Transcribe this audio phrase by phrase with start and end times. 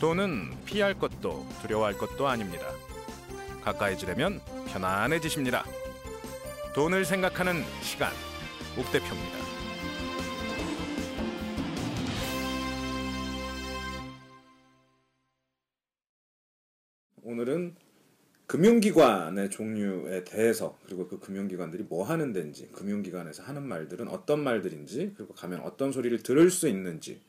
[0.00, 2.66] 돈은 피할 것도 두려워할 것도 아닙니다.
[3.62, 5.64] 가까이 지려면 편안해지십니다.
[6.74, 8.12] 돈을 생각하는 시간,
[8.76, 9.38] 옥 대표입니다.
[17.22, 17.74] 오늘은
[18.46, 25.34] 금융기관의 종류에 대해서 그리고 그 금융기관들이 뭐 하는 데인지 금융기관에서 하는 말들은 어떤 말들인지 그리고
[25.34, 27.22] 가면 어떤 소리를 들을 수 있는지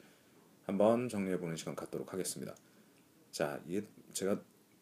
[0.65, 2.55] 한번 정리해 보는 시간 갖도록 하겠습니다.
[3.31, 3.59] 자,
[4.13, 4.39] 제가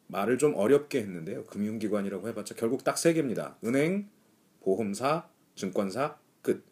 [0.07, 1.45] 말을 좀 어렵게 했는데요.
[1.45, 3.57] 금융기관이라고 해봤자 결국 딱 세 개입니다.
[3.63, 4.07] 은행,
[4.61, 6.63] 보험사, 증권사, 끝.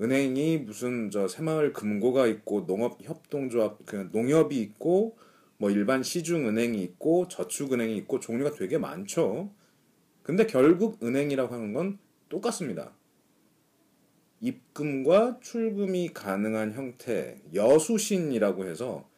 [0.00, 5.16] 은행이 무슨 저 새마을 금고가 있고 농업협동조합 그 농협이 있고
[5.58, 9.50] 뭐 일반 시중은행이 있고 저축은행이 있고 종류가 되게 많죠.
[10.22, 12.92] 근데 결국 은행이라고 하는 건 똑같습니다.
[14.42, 19.08] 입금과 출금이 가능한 형태, 여수신이라고 해서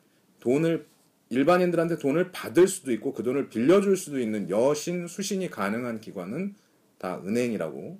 [0.40, 0.86] 돈을
[1.30, 6.54] 일반인들한테 돈을 받을 수도 있고 그 돈을 빌려줄 수도 있는 여신, 수신이 가능한 기관은
[6.98, 7.98] 다 은행이라고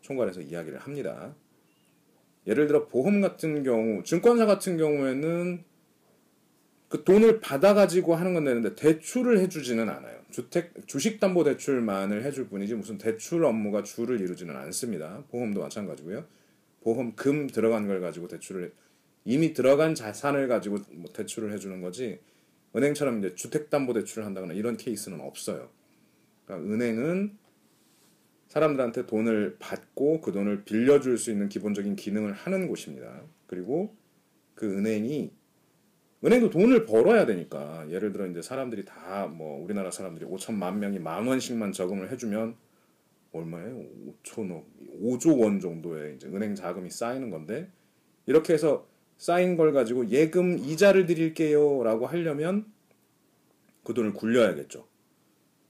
[0.00, 1.34] 총괄해서 이야기를 합니다.
[2.46, 5.62] 예를 들어 보험 같은 경우, 증권사 같은 경우에는
[6.88, 10.18] 그 돈을 받아가지고 하는 건 되는데 대출을 해주지는 않아요.
[10.30, 15.22] 주택 주식담보대출만을 해줄 뿐이지 무슨 대출 업무가 주를 이루지는 않습니다.
[15.30, 16.24] 보험도 마찬가지고요.
[16.84, 18.72] 보험금 들어간 걸 가지고 대출을
[19.24, 22.20] 이미 들어간 자산을 가지고 뭐 대출을 해주는 거지
[22.76, 25.70] 은행처럼 이제 주택담보대출을 한다거나 이런 케이스는 없어요.
[26.44, 27.36] 그러니까 은행은
[28.48, 33.22] 사람들한테 돈을 받고 그 돈을 빌려줄 수 있는 기본적인 기능을 하는 곳입니다.
[33.46, 33.96] 그리고
[34.54, 35.32] 그 은행이
[36.24, 41.26] 은행도 돈을 벌어야 되니까 예를 들어 이제 사람들이 다 뭐 우리나라 사람들이 5천만 명이 만
[41.26, 42.56] 원씩만 저금을 해주면
[43.38, 43.84] 얼마예요?
[44.24, 44.64] 5천억,
[45.02, 47.70] 5조 원 정도의 이제 은행 자금이 쌓이는 건데
[48.26, 48.86] 이렇게 해서
[49.18, 52.66] 쌓인 걸 가지고 예금 이자를 드릴게요라고 하려면
[53.82, 54.86] 그 돈을 굴려야겠죠.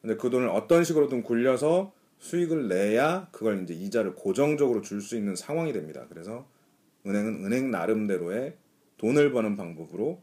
[0.01, 5.37] 근데 그 돈을 어떤 식으로든 굴려서 수익을 내야 그걸 이제 이자를 고정적으로 줄 수 있는
[5.37, 6.07] 상황이 됩니다.
[6.09, 6.49] 그래서
[7.07, 8.57] 은행은 은행 나름대로의
[8.99, 10.23] 돈을 버는 방법으로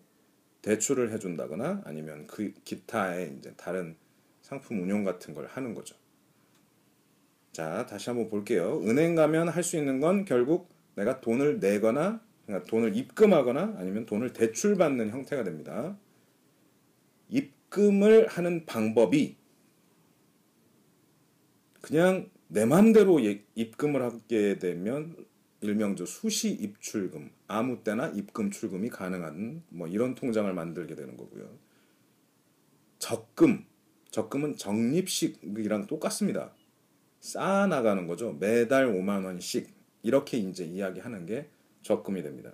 [0.62, 3.96] 대출을 해준다거나 아니면 그 기타의 이제 다른
[4.42, 5.96] 상품 운용 같은 걸 하는 거죠.
[7.52, 8.82] 자, 다시 한번 볼게요.
[8.86, 14.34] 은행 가면 할 수 있는 건 결국 내가 돈을 내거나 그러니까 돈을 입금하거나 아니면 돈을
[14.34, 15.98] 대출받는 형태가 됩니다.
[17.30, 19.38] 입금을 하는 방법이
[21.82, 25.16] 그냥 내 맘대로 예, 입금을 하게 되면
[25.62, 31.50] 일명저 수시 입출금 아무 때나 입금 출금이 가능한 뭐 이런 통장을 만들게 되는 거고요.
[33.00, 33.66] 적금
[34.10, 36.54] 적금은 적립식이랑 똑같습니다.
[37.22, 38.36] 쌓아 나가는 거죠.
[38.40, 39.70] 매달 5만 원씩
[40.04, 41.48] 이렇게 이제 이야기하는 게
[41.84, 42.52] 적금이 됩니다.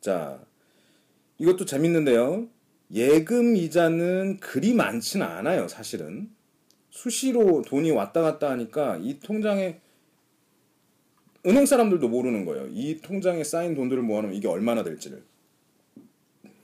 [0.00, 0.40] 자,
[1.38, 2.48] 이것도 재밌는데요.
[2.92, 6.30] 예금 이자는 그리 많지는 않아요, 사실은.
[6.90, 9.80] 수시로 돈이 왔다 갔다 하니까 이 통장에
[11.44, 12.68] 은행 사람들도 모르는 거예요.
[12.70, 15.22] 이 통장에 쌓인 돈들을 모아놓으면 이게 얼마나 될지를.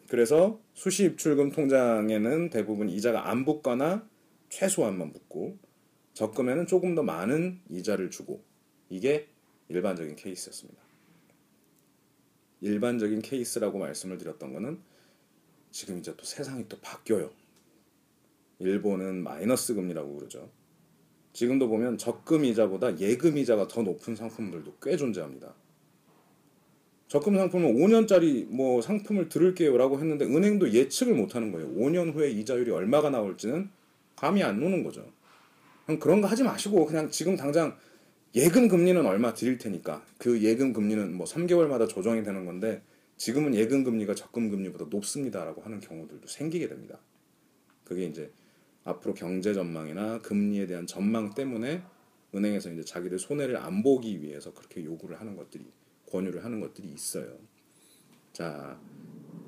[0.09, 4.07] 그래서 수시 입출금 통장에는 대부분 이자가 안 붙거나
[4.49, 5.59] 최소한만 붙고
[6.15, 8.43] 적금에는 조금 더 많은 이자를 주고
[8.89, 9.29] 이게
[9.69, 10.81] 일반적인 케이스였습니다.
[12.61, 14.81] 일반적인 케이스라고 말씀을 드렸던 거는
[15.71, 17.31] 지금 이제 또 세상이 또 바뀌어요.
[18.59, 20.51] 일본은 마이너스 금리라고 그러죠.
[21.33, 25.55] 지금도 보면 적금 이자보다 예금 이자가 더 높은 상품들도 꽤 존재합니다.
[27.09, 31.69] 적금 상품은 5년짜리 뭐 상품을 들을게요라고 했는데 은행도 예측을 못 하는 거예요.
[31.75, 33.71] 5년 후에 이자율이 얼마가 나올지는
[34.17, 35.11] 감이 안 오는 거죠.
[36.01, 37.77] 그런 거 하지 마시고 그냥 지금 당장
[38.35, 42.83] 예금 금리는 얼마 드릴 테니까 그 예금 금리는 뭐 3개월마다 조정이 되는 건데
[43.17, 46.99] 지금은 예금 금리가 적금 금리보다 높습니다라고 하는 경우들도 생기게 됩니다.
[47.85, 48.33] 그게 이제
[48.85, 51.83] 앞으로 경제 전망이나 금리에 대한 전망 때문에
[52.35, 55.67] 은행에서 이제 자기들 손해를 안 보기 위해서 그렇게 요구를 하는 것들이
[56.11, 57.39] 권유를 하는 것들이 있어요.
[58.33, 58.81] 자,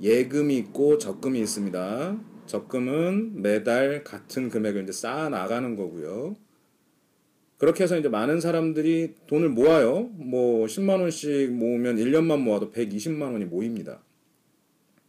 [0.02, 2.33] 예금이 있고 적금이 있습니다.
[2.46, 6.36] 적금은 매달 같은 금액을 이제 쌓아 나가는 거고요.
[7.56, 10.10] 그렇게 해서 이제 많은 사람들이 돈을 모아요.
[10.14, 14.02] 뭐 10만 원씩 모으면 1년만 모아도 120만 원이 모입니다.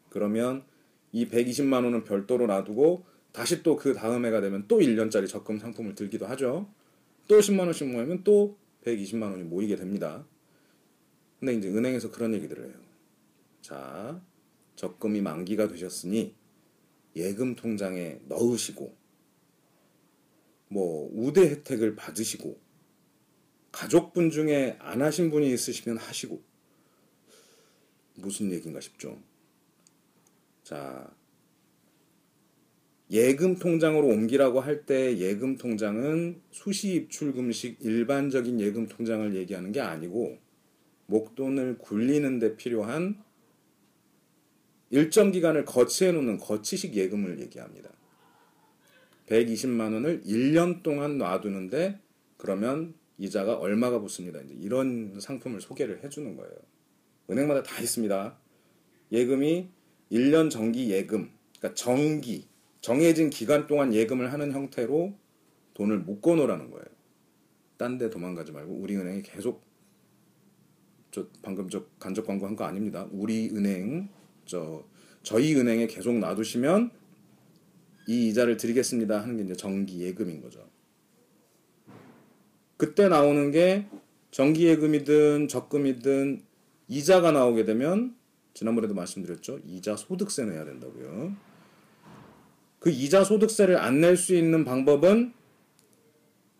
[0.10, 0.64] 그러면
[1.12, 5.96] 이 120만 원은 별도로 놔두고 다시 또 그 다음 해가 되면 또 1년짜리 적금 상품을
[5.96, 6.70] 들기도 하죠.
[7.28, 10.26] 또 10만 원씩 모이면 또 120만 원이 모이게 됩니다.
[11.40, 12.74] 근데 이제 은행에서 그런 얘기들을 해요.
[13.62, 14.22] 자,
[14.76, 16.34] 적금이 만기가 되셨으니
[17.16, 18.96] 예금 통장에 넣으시고
[20.68, 22.60] 뭐 우대 혜택을 받으시고
[23.72, 26.42] 가족분 중에 안 하신 분이 있으시면 하시고
[28.16, 29.22] 무슨 얘기인가 싶죠.
[30.64, 31.14] 자,
[33.12, 40.40] 예금 통장으로 옮기라고 할 때 예금 통장은 수시 입출금식 일반적인 예금 통장을 얘기하는 게 아니고
[41.08, 43.24] 목돈을 굴리는 데 필요한
[44.96, 47.90] 일정 기간을 거치해 놓는 거치식 예금을 얘기합니다.
[49.28, 52.00] 120만 원을 1년 동안 놔두는데
[52.38, 54.40] 그러면 이자가 얼마가 붙습니다.
[54.40, 56.54] 이제 이런 상품을 소개를 해주는 거예요.
[57.30, 58.38] 은행마다 다 있습니다.
[59.12, 59.70] 예금이
[60.14, 62.48] 1년 정기 예금, 그러니까 정기,
[62.80, 65.14] 정해진 기간 동안 예금을 하는 형태로
[65.74, 66.86] 돈을 묶어 놓으라는 거예요.
[67.78, 69.62] 딴 데 도망가지 말고 우리 은행이 계속
[71.12, 73.10] 저 방금 저 간접 광고 한 거 아닙니다.
[73.12, 74.08] 우리 은행
[74.46, 74.84] 저
[75.24, 76.92] 저희 은행에 계속 놔두시면
[78.08, 80.68] 이 이자를 드리겠습니다 하는 게 이제 정기 예금인 거죠.
[82.78, 83.88] 그때 나오는 게
[84.32, 86.44] 정기 예금이든 적금이든
[86.88, 88.16] 이자가 나오게 되면
[88.54, 89.60] 지난번에도 말씀드렸죠.
[89.66, 91.36] 이자 소득세 내야 된다고요.
[92.80, 95.34] 그 이자 소득세를 안 낼 수 있는 방법은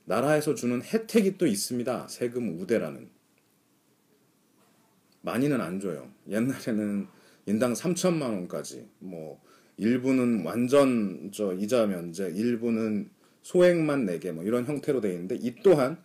[0.06, 2.08] 나라에서 주는 혜택이 또 있습니다.
[2.08, 3.10] 세금 우대라는.
[5.22, 6.12] 많이는 안 줘요.
[6.30, 7.08] 옛날에는
[7.46, 9.42] 인당 3천만 원까지 뭐
[9.78, 13.10] 일부는 완전 저 이자 면제, 일부는
[13.42, 16.02] 소액만 내게 뭐 이런 형태로 되어 있는데 이 또한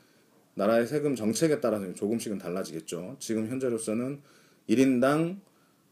[0.54, 3.16] 나라의 세금 정책에 따라서 조금씩은 달라지겠죠.
[3.18, 4.20] 지금 현재로서는
[4.68, 5.40] 1인당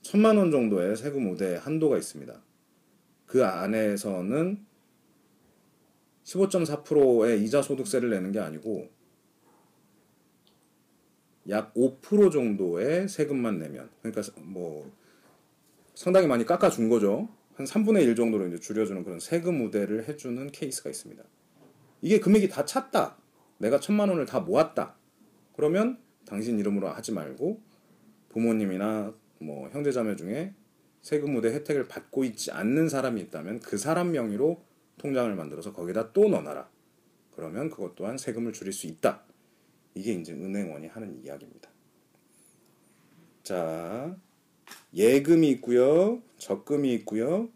[0.03, 2.43] 천만 원 정도의 세금 우대 한도가 있습니다.
[3.27, 4.65] 그 안에서는
[6.25, 8.91] 15.4%의 이자 소득세를 내는 게 아니고
[11.49, 14.93] 약 5% 정도의 세금만 내면 그러니까 뭐
[15.99, 17.29] 상당히 많이 깎아준 거죠.
[17.55, 21.25] 한 3분의 1 정도로 이제 줄여주는 그런 세금 우대를 해주는 케이스가 있습니다.
[22.03, 23.17] 이게 금액이 다 찼다.
[23.59, 24.95] 내가 천만 원을 다 모았다.
[25.57, 27.61] 그러면 당신 이름으로 하지 말고
[28.29, 30.55] 부모님이나 뭐 형제자매 중에
[31.03, 34.63] 세금 우대 혜택을 받고 있지 않는 사람이 있다면 그 사람 명의로
[34.99, 36.71] 통장을 만들어서 거기다 또 넣어놔라.
[37.35, 39.25] 그러면 그것 또한 세금을 줄일 수 있다.
[39.97, 41.69] 이게 이제 은행원이 하는 이야기입니다.
[43.43, 44.17] 자,
[44.95, 46.23] 예금이 있고요.
[46.39, 47.49] 적금이 있고요.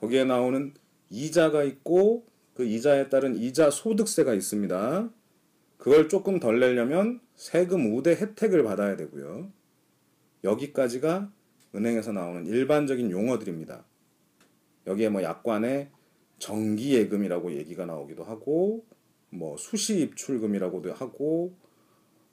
[0.00, 0.74] 거기에 나오는
[1.10, 5.10] 이자가 있고 그 이자에 따른 이자 소득세가 있습니다.
[5.76, 9.50] 그걸 조금 덜 내려면 세금 우대 혜택을 받아야 되고요.
[10.44, 11.30] 여기까지가
[11.74, 13.84] 은행에서 나오는 일반적인 용어들입니다.
[14.86, 15.90] 여기에 뭐 약관에
[16.38, 18.84] 정기예금이라고 얘기가 나오기도 하고
[19.30, 21.54] 뭐 수시 입출금이라고도 하고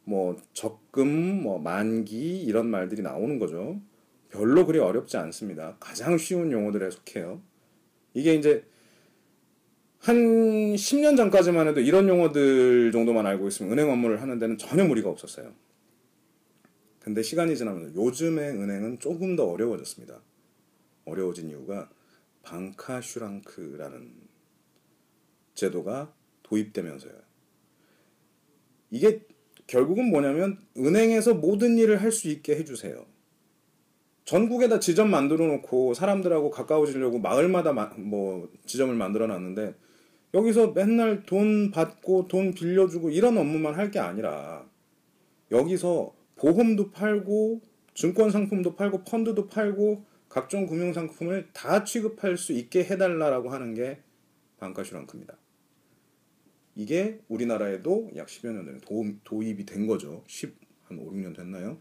[0.03, 3.79] 뭐 적금 뭐 만기 이런 말들이 나오는 거죠.
[4.29, 5.77] 별로 그리 어렵지 않습니다.
[5.79, 7.41] 가장 쉬운 용어들에 속해요.
[8.13, 8.65] 이게 이제
[9.99, 10.15] 한
[10.75, 15.53] 10년 전까지만 해도 이런 용어들 정도만 알고 있으면 은행 업무를 하는 데는 전혀 무리가 없었어요.
[16.99, 20.21] 근데 시간이 지나면서 요즘의 은행은 조금 더 어려워졌습니다.
[21.05, 21.89] 어려워진 이유가
[22.43, 24.13] 방카 슈랑크라는
[25.55, 26.13] 제도가
[26.43, 27.13] 도입되면서요.
[28.91, 29.21] 이게
[29.67, 33.05] 결국은 뭐냐면 은행에서 모든 일을 할 수 있게 해주세요.
[34.27, 39.73] 전국에다 지점 만들어 놓고 사람들하고 가까워지려고 마을마다 뭐 지점을 만들어 놨는데
[40.33, 44.69] 여기서 맨날 돈 받고 돈 빌려주고 이런 업무만 할 게 아니라
[45.49, 47.61] 여기서 보험도 팔고
[47.93, 54.01] 증권 상품도 팔고 펀드도 팔고 각종 금융 상품을 다 취급할 수 있게 해달라라고 하는 게
[54.59, 55.37] 방카슈랑크입니다.
[56.75, 60.25] 이게 우리나라에도 약 10여 년 전에 도, 도입이 된 거죠.
[60.27, 61.79] 10, 한 5, 6년 됐나요?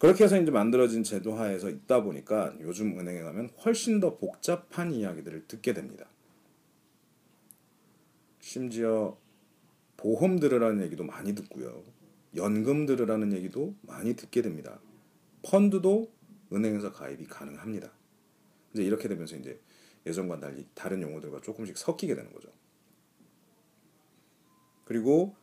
[0.00, 5.46] 그렇게 해서 이제 만들어진 제도 하에서 있다 보니까 요즘 은행에 가면 훨씬 더 복잡한 이야기들을
[5.46, 6.06] 듣게 됩니다.
[8.40, 9.18] 심지어
[9.98, 11.84] 보험 들으라는 얘기도 많이 듣고요.
[12.34, 14.80] 연금 들으라는 얘기도 많이 듣게 됩니다.
[15.42, 16.10] 펀드도
[16.50, 17.92] 은행에서 가입이 가능합니다.
[18.72, 19.60] 이제 이렇게 되면서 이제
[20.06, 22.48] 예전과 달리 다른 용어들과 조금씩 섞이게 되는 거죠.
[24.86, 25.36] 그리고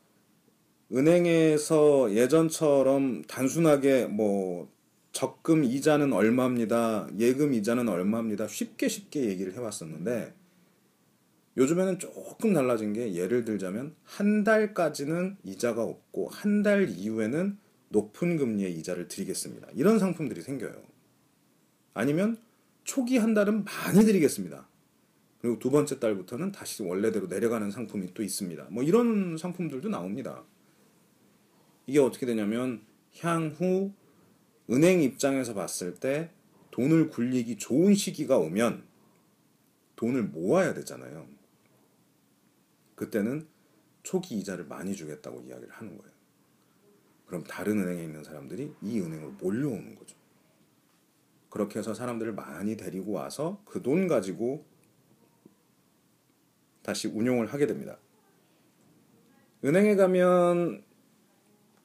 [0.94, 4.70] 은행에서 예전처럼 단순하게 뭐
[5.12, 7.08] 적금 이자는 얼마입니다.
[7.18, 8.48] 예금 이자는 얼마입니다.
[8.48, 10.34] 쉽게 쉽게 얘기를 해왔었는데
[11.58, 17.58] 요즘에는 조금 달라진 게 예를 들자면 한 달까지는 이자가 없고 한 달 이후에는
[17.90, 19.68] 높은 금리의 이자를 드리겠습니다.
[19.74, 20.74] 이런 상품들이 생겨요.
[21.94, 22.38] 아니면
[22.84, 24.68] 초기 한 달은 많이 드리겠습니다.
[25.40, 28.68] 그리고 두 번째 달부터는 다시 원래대로 내려가는 상품이 또 있습니다.
[28.70, 30.44] 뭐 이런 상품들도 나옵니다.
[31.88, 32.86] 이게 어떻게 되냐면
[33.20, 33.94] 향후
[34.70, 36.30] 은행 입장에서 봤을 때
[36.72, 38.84] 돈을 굴리기 좋은 시기가 오면
[39.96, 41.28] 돈을 모아야 되잖아요.
[42.96, 43.48] 그때는
[44.04, 46.14] 초기 이자를 많이 주겠다고 이야기를 하는 거예요.
[47.26, 50.16] 그럼 다른 은행에 있는 사람들이 이 은행으로 몰려오는 거죠.
[51.50, 54.66] 그렇게 해서 사람들을 많이 데리고 와서 그 돈 가지고
[56.84, 57.98] 다시 운용을 하게 됩니다.
[59.64, 60.84] 은행에 가면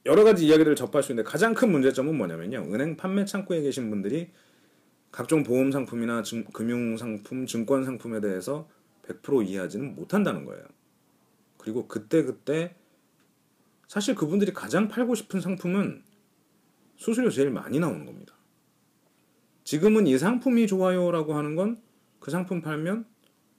[0.05, 2.67] 여러 가지 이야기를 접할 수 있는데 가장 큰 문제점은 뭐냐면요.
[2.73, 4.31] 은행 판매 창구에 계신 분들이
[5.11, 8.67] 각종 보험 상품이나 금융 상품, 증권 상품에 대해서
[9.03, 10.63] 100% 이해하지는 못한다는 거예요.
[11.57, 12.75] 그리고 그때 그때
[13.87, 16.03] 사실 그분들이 가장 팔고 싶은 상품은
[16.95, 18.33] 수수료 제일 많이 나오는 겁니다.
[19.63, 21.93] 지금은 이 상품이 좋아요라고 하는 건
[22.23, 23.05] 그 상품 팔면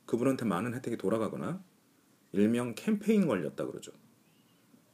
[0.07, 1.63] 그분한테 많은 혜택이 돌아가거나
[2.33, 3.93] 일명 캠페인 걸렸다 그러죠.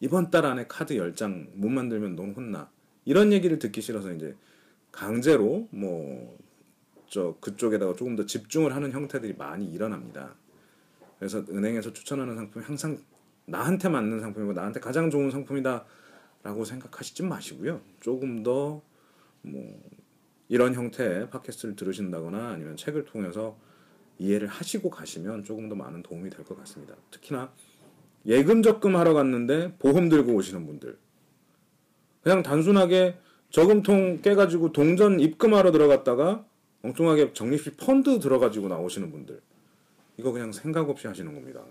[0.01, 2.71] 이번 달 안에 카드 10장 못 만들면 넌 혼나.
[3.05, 4.37] 이런 얘기를 듣기 싫어서 이제
[4.93, 6.37] 강제로 뭐
[7.11, 10.37] 저 그쪽에다가 조금 더 집중을 하는 형태들이 많이 일어납니다.
[11.19, 12.99] 그래서 은행에서 추천하는 상품이 항상
[13.47, 17.81] 나한테 맞는 상품이고 나한테 가장 좋은 상품이다라고 생각하시지 마시고요.
[18.01, 18.83] 조금 더
[19.43, 19.81] 뭐
[20.49, 23.59] 이런 형태의 팟캐스트를 들으신다거나 아니면 책을 통해서
[24.19, 26.95] 이해를 하시고 가시면 조금 더 많은 도움이 될 것 같습니다.
[27.11, 27.51] 특히나
[28.27, 30.99] 예금 적금 하러 갔는데 보험 들고 오시는 분들
[32.23, 33.17] 그냥 단순하게
[33.51, 36.45] 저금통 깨가지고 동전 입금하러 들어갔다가
[36.83, 39.41] 엉뚱하게 적립식 펀드 들어가지고 나오시는 분들
[40.17, 41.63] 이거 그냥 생각 없이 하시는 겁니다.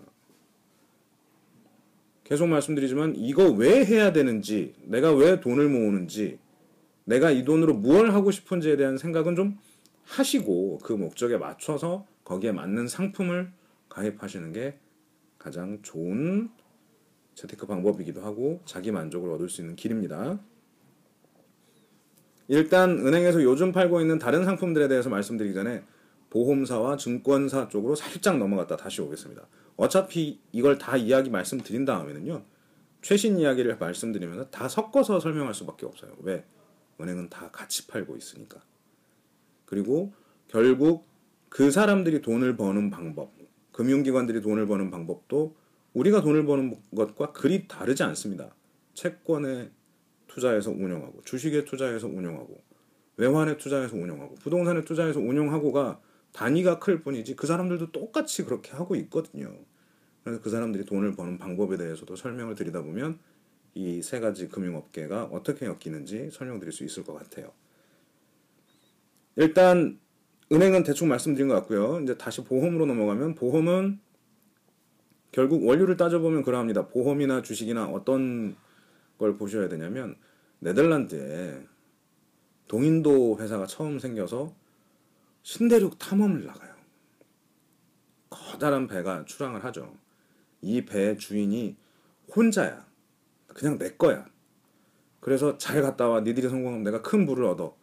[2.24, 6.38] 계속 말씀드리지만 이거 왜 해야 되는지 내가 왜 돈을 모으는지
[7.04, 9.58] 내가 이 돈으로 무엇을 하고 싶은지에 대한 생각은 좀
[10.04, 13.50] 하시고 그 목적에 맞춰서 거기에 맞는 상품을
[13.88, 14.78] 가입하시는 게
[15.40, 16.50] 가장 좋은
[17.34, 20.38] 재테크 방법이기도 하고 자기 만족을 얻을 수 있는 길입니다.
[22.46, 25.82] 일단 은행에서 요즘 팔고 있는 다른 상품들에 대해서 말씀드리기 전에
[26.28, 29.46] 보험사와 증권사 쪽으로 살짝 넘어갔다 다시 오겠습니다.
[29.76, 32.44] 어차피 이걸 다 이야기 말씀드린 다음에는요.
[33.00, 36.12] 최신 이야기를 말씀드리면서 다 섞어서 설명할 수밖에 없어요.
[36.20, 36.44] 왜?
[37.00, 38.60] 은행은 다 같이 팔고 있으니까.
[39.64, 40.12] 그리고
[40.48, 41.06] 결국
[41.48, 43.32] 그 사람들이 돈을 버는 방법,
[43.80, 45.56] 금융기관들이 돈을 버는 방법도
[45.94, 48.54] 우리가 돈을 버는 것과 그리 다르지 않습니다.
[48.92, 49.70] 채권에
[50.26, 52.62] 투자해서 운영하고 주식에 투자해서 운영하고
[53.16, 55.98] 외환에 투자해서 운영하고 부동산에 투자해서 운영하고가
[56.32, 59.50] 단위가 클 뿐이지 그 사람들도 똑같이 그렇게 하고 있거든요.
[60.24, 63.18] 그래서 그 사람들이 돈을 버는 방법에 대해서도 설명을 드리다 보면
[63.74, 67.50] 이 세 가지 금융업계가 어떻게 엮이는지 설명드릴 수 있을 것 같아요.
[69.36, 69.98] 일단
[70.52, 72.00] 은행은 대충 말씀드린 것 같고요.
[72.00, 74.00] 이제 다시 보험으로 넘어가면 보험은
[75.30, 76.88] 결국 원료를 따져보면 그러합니다.
[76.88, 78.56] 보험이나 주식이나 어떤
[79.16, 80.16] 걸 보셔야 되냐면
[80.58, 81.64] 네덜란드에
[82.66, 84.54] 동인도 회사가 처음 생겨서
[85.42, 86.74] 신대륙 탐험을 나가요.
[88.28, 89.96] 커다란 배가 출항을 하죠.
[90.62, 91.76] 이 배의 주인이
[92.34, 92.86] 혼자야.
[93.46, 94.26] 그냥 내 거야.
[95.20, 96.20] 그래서 잘 갔다 와.
[96.20, 97.76] 니들이 성공하면 내가 큰 부를 얻어.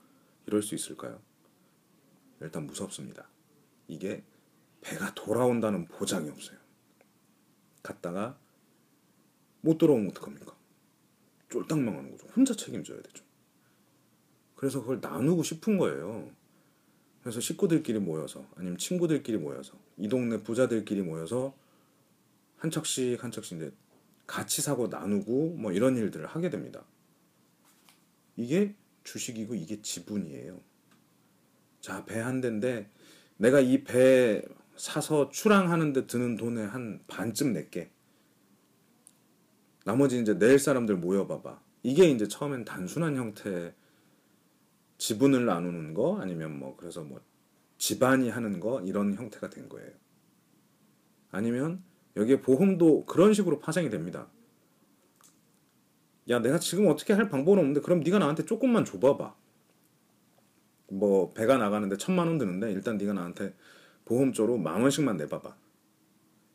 [0.46, 1.20] 이럴 수 있을까요?
[2.42, 3.28] 일단 무섭습니다.
[3.88, 4.24] 이게
[4.82, 6.58] 배가 돌아온다는 보장이 없어요.
[7.84, 8.38] 갔다가
[9.62, 10.56] 못 돌아오면 어떡합니까?
[11.50, 12.28] 쫄딱 망하는 거죠.
[12.28, 13.24] 혼자 책임져야 되죠.
[14.56, 16.30] 그래서 그걸 나누고 싶은 거예요.
[17.22, 21.56] 그래서 식구들끼리 모여서 아니면 친구들끼리 모여서 이 동네 부자들끼리 모여서
[22.58, 23.72] 한 척씩 한 척씩 이제
[24.26, 26.86] 같이 사고 나누고 뭐 이런 일들을 하게 됩니다.
[28.36, 30.60] 이게 주식이고 이게 지분이에요.
[31.82, 32.90] 자, 배 한 대인데
[33.38, 34.42] 내가 이 배
[34.76, 37.92] 사서 출항하는데 드는 돈의 한 반쯤 낼게.
[39.86, 41.60] 나머지 이제 내일 사람들 모여봐봐.
[41.84, 43.74] 이게 이제 처음엔 단순한 형태의
[44.98, 47.22] 지분을 나누는 거 아니면 뭐 그래서 뭐
[47.78, 49.92] 집안이 하는 거 이런 형태가 된 거예요.
[51.32, 51.84] 아니면
[52.16, 54.28] 여기에 보험도 그런 식으로 파생이 됩니다.
[56.30, 59.36] 야, 내가 지금 어떻게 할 방법은 없는데 그럼 네가 나한테 조금만 줘봐봐.
[60.90, 63.54] 뭐 배가 나가는데 천만 원 드는데 일단 네가 나한테
[64.06, 65.56] 보험료로 만 원씩만 내봐봐.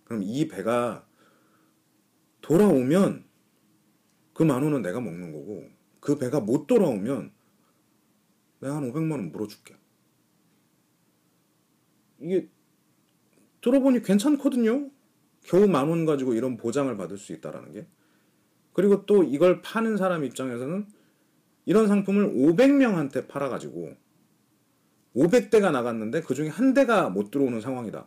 [0.05, 1.07] 그럼 이 배가
[2.41, 3.25] 돌아오면
[4.35, 5.69] 그 만 원은 내가 먹는 거고
[6.01, 7.33] 그 배가 못 돌아오면
[8.61, 9.77] 내가 한 500만 원 물어줄게.
[12.21, 12.49] 이게
[13.61, 14.91] 들어보니 괜찮거든요.
[15.45, 17.87] 겨우 만 원 가지고 이런 보장을 받을 수 있다라는 게.
[18.73, 20.87] 그리고 또 이걸 파는 사람 입장에서는
[21.67, 23.95] 이런 상품을 500명한테 팔아가지고
[25.17, 28.07] 500대가 나갔는데 그 중에 한 대가 못 들어오는 상황이다.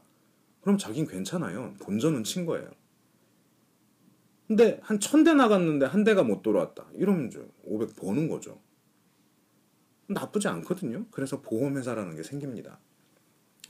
[0.61, 1.73] 그럼 자긴 괜찮아요.
[1.81, 2.69] 본전은 친 거예요.
[4.47, 6.85] 근데 한 천 대 나갔는데 한 대가 못 돌아왔다.
[6.93, 8.59] 이러면 이제 500 버는 거죠.
[10.07, 11.05] 나쁘지 않거든요.
[11.11, 12.79] 그래서 보험회사라는 게 생깁니다.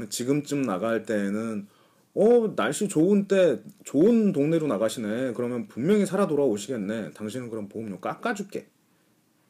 [0.09, 1.67] 지금쯤 나갈 때는
[2.13, 5.33] 어 날씨 좋은 때 좋은 동네로 나가시네.
[5.33, 7.11] 그러면 분명히 살아 돌아오시겠네.
[7.11, 8.67] 당신은 그럼 보험료 깎아줄게.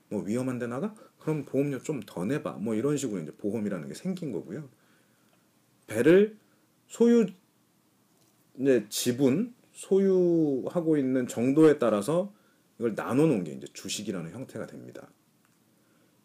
[0.10, 0.94] 뭐 위험한 데 나가?
[1.20, 2.54] 그럼 보험료 좀 더 내봐.
[2.54, 4.70] 뭐 이런 식으로 이제 보험이라는 게 생긴 거고요.
[5.88, 6.38] 배를
[6.88, 7.26] 소유
[8.60, 12.34] 이제 지분 소유하고 있는 정도에 따라서
[12.80, 15.10] 이걸 나눠 놓은 게 이제 주식이라는 형태가 됩니다.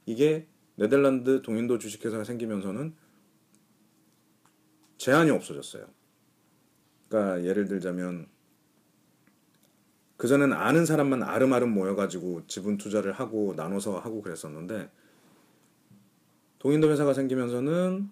[0.06, 0.46] 이게
[0.76, 2.94] 네덜란드 동인도 주식회사가 생기면서는
[4.99, 5.87] 제한이 없어졌어요.
[7.08, 8.28] 그러니까 예를 들자면
[10.20, 14.90] 그전에는 아는 사람만 아름아름 모여가지고 지분 투자를 하고 나눠서 하고 그랬었는데
[16.58, 18.10] 동인도 회사가 생기면서는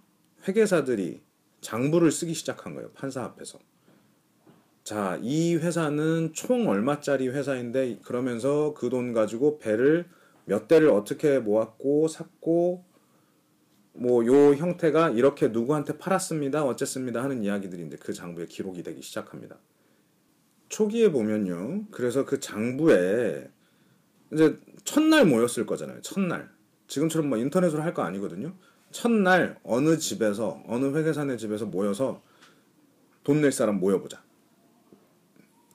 [0.48, 1.20] 회계사들이
[1.60, 2.90] 장부를 쓰기 시작한 거예요.
[2.92, 3.58] 판사 앞에서.
[4.84, 10.08] 자, 이 회사는 총 얼마짜리 회사인데 그러면서 그 돈 가지고 배를
[10.46, 12.86] 몇 대를 어떻게 모았고 샀고
[13.92, 16.64] 뭐 요 형태가 이렇게 누구한테 팔았습니다.
[16.64, 19.58] 어쨌습니다 하는 이야기들이 이제 그 장부에 기록이 되기 시작합니다.
[20.68, 21.87] 초기에 보면요.
[21.90, 23.48] 그래서 그 장부에
[24.32, 26.00] 이제 첫날 모였을 거잖아요.
[26.02, 26.50] 첫날.
[26.87, 28.54] 지금처럼 뭐 인터넷으로 할 거 아니거든요.
[28.90, 32.22] 첫날 어느 집에서 어느 회계사네 집에서 모여서
[33.25, 34.22] 돈 낼 사람 모여보자.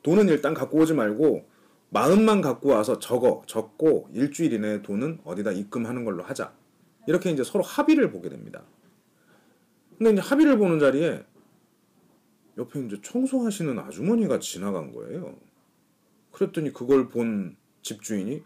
[0.01, 1.47] 돈은 일단 갖고 오지 말고
[1.89, 6.53] 마음만 갖고 와서 적어 적고 일주일 이내에 돈은 어디다 입금하는 걸로 하자.
[7.07, 8.63] 이렇게 이제 서로 합의를 보게 됩니다.
[9.97, 11.23] 근데 이제 합의를 보는 자리에
[12.57, 15.37] 옆에 이제 청소하시는 아주머니가 지나간 거예요.
[16.31, 18.43] 그랬더니 그걸 본 집주인이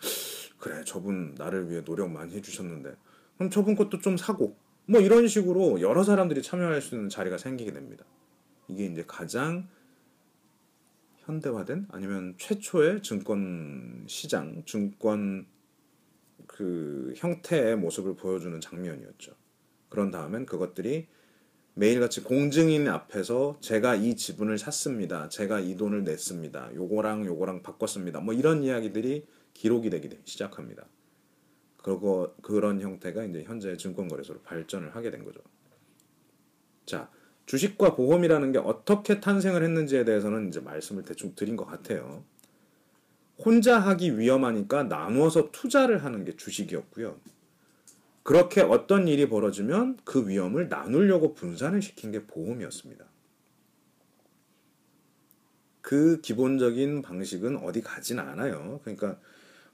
[0.60, 2.96] 그래 저분 나를 위해 노력 많이 해주셨는데
[3.38, 7.72] 그럼 저분 것도 좀 사고 뭐 이런 식으로 여러 사람들이 참여할 수 있는 자리가 생기게
[7.74, 8.06] 됩니다.
[8.68, 9.68] 이게 이제 가장
[11.20, 15.46] 현대화된 아니면 최초의 증권 시장, 증권
[16.48, 19.34] 그 형태의 모습을 보여주는 장면이었죠.
[19.90, 21.08] 그런 다음엔 그것들이
[21.78, 25.30] 매일같이 공증인 앞에서 제가 이 지분을 샀습니다.
[25.30, 26.72] 제가 이 돈을 냈습니다.
[26.74, 28.20] 요거랑 요거랑 바꿨습니다.
[28.20, 30.88] 뭐 이런 이야기들이 기록이 되기 시작합니다.
[31.78, 35.40] 그거 그런 형태가 이제 현재 증권거래소로 발전을 하게 된 거죠.
[36.88, 37.12] 자,
[37.46, 42.24] 주식과 보험이라는 게 어떻게 탄생을 했는지에 대해서는 이제 말씀을 대충 드린 것 같아요.
[43.38, 47.20] 혼자 하기 위험하니까 나누어서 투자를 하는 게 주식이었고요.
[48.28, 53.06] 그렇게 어떤 일이 벌어지면 그 위험을 나누려고 분산을 시킨 게 보험이었습니다.
[55.80, 58.82] 그 기본적인 방식은 어디 가진 않아요.
[58.84, 59.18] 그러니까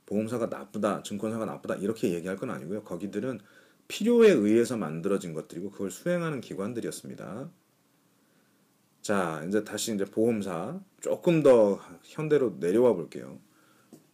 [0.05, 2.83] 보험사가 나쁘다, 증권사가 나쁘다 이렇게 얘기할 건 아니고요.
[2.83, 3.39] 거기들은
[3.87, 7.49] 필요에 의해서 만들어진 것들이고 그걸 수행하는 기관들이었습니다.
[9.01, 13.39] 자, 이제 다시 이제 보험사 조금 더 현대로 내려와 볼게요.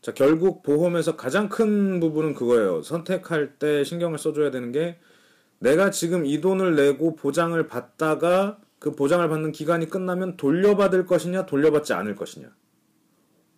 [0.01, 2.81] 자, 결국 보험에서 가장 큰 부분은 그거예요.
[2.81, 4.97] 선택할 때 신경을 써줘야 되는 게
[5.59, 11.91] 내가 지금 이 돈을 내고 보장을 받다가 그 보장을 받는 기간이 끝나면 돌려받을 것이냐, 돌려받지
[11.91, 12.49] 않을 것이냐.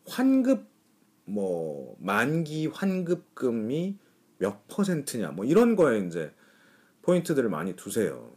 [0.07, 0.65] 환급,
[1.25, 3.99] 뭐, 만기 환급금이
[4.39, 6.33] 몇 퍼센트냐, 뭐, 이런 거에 이제
[7.03, 8.31] 포인트들을 많이 두세요.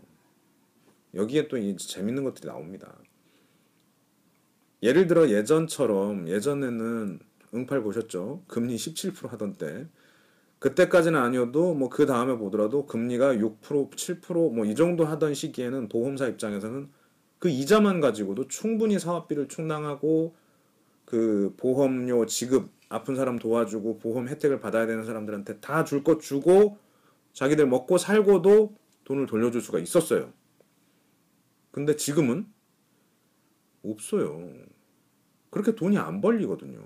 [1.15, 2.99] 여기에 또 이제 재밌는 것들이 나옵니다.
[4.83, 7.19] 예를 들어 예전처럼, 예전에는
[7.55, 8.43] 응팔 보셨죠?
[8.49, 9.87] 금리 17% 하던 때.
[10.59, 16.89] 그때까지는 아니어도 뭐 그 다음에 보더라도 금리가 6% 7%뭐 이 정도 하던 시기에는 보험사 입장에서는
[17.39, 20.35] 그 이자만 가지고도 충분히 사업비를 충당하고
[21.05, 26.79] 그 보험료 지급 아픈 사람 도와주고 보험 혜택을 받아야 되는 사람들한테 다 줄 것 주고
[27.35, 30.33] 자기들 먹고 살고도 돈을 돌려줄 수가 있었어요.
[31.73, 32.47] 근데 지금은
[33.85, 34.49] 없어요.
[35.51, 36.81] 그렇게 돈이 안 벌리거든요.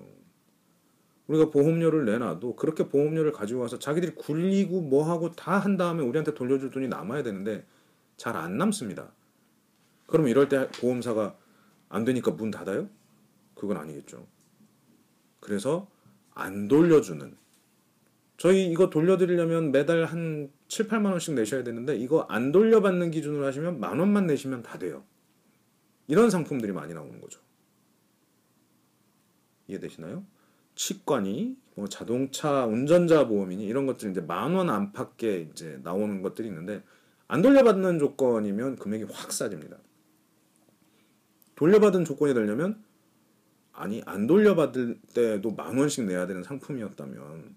[1.28, 6.70] 우리가 보험료를 내놔도 그렇게 보험료를 가지고 와서 자기들이 굴리고 뭐하고 다 한 다음에 우리한테 돌려줄
[6.70, 7.64] 돈이 남아야 되는데
[8.16, 9.12] 잘 안 남습니다.
[10.06, 11.36] 그러면 이럴 때 보험사가
[11.90, 12.88] 안 되니까 문 닫아요?
[13.54, 14.26] 그건 아니겠죠.
[15.40, 15.88] 그래서
[16.34, 17.36] 안 돌려주는
[18.38, 23.80] 저희 이거 돌려드리려면 매달 한 7, 8만 원씩 내셔야 되는데 이거 안 돌려받는 기준으로 하시면
[23.80, 25.04] 만 원만 내시면 다 돼요.
[26.06, 27.40] 이런 상품들이 많이 나오는 거죠.
[29.66, 30.24] 이해되시나요?
[30.78, 36.84] 치과니, 뭐 자동차 운전자 보험이니 이런 것들이 이제 만 원 안팎에 이제 나오는 것들이 있는데
[37.26, 39.76] 안 돌려받는 조건이면 금액이 확 싸집니다.
[41.56, 42.80] 돌려받은 조건이 되려면
[43.72, 47.56] 아니 안 돌려받을 때도 만 원씩 내야 되는 상품이었다면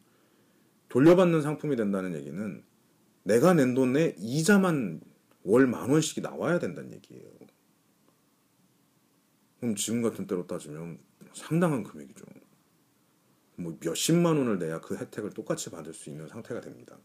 [0.90, 2.64] 돌려받는 상품이 된다는 얘기는
[3.24, 5.00] 내가 낸 돈에 이자만
[5.44, 7.30] 월 만 원씩이 나와야 된다는 얘기예요.
[9.60, 10.98] 그럼 지금 같은 때로 따지면
[11.34, 12.26] 상당한 금액이죠.
[13.62, 16.98] 뭐 몇십만 원을 내야 그 혜택을 똑같이 받을 수 있는 상태가 됩니다.